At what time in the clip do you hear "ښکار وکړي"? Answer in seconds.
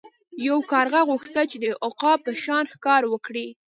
2.73-3.47